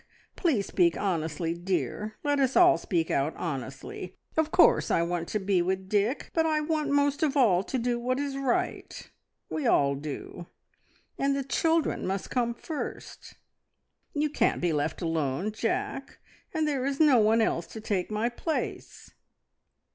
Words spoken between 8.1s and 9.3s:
is right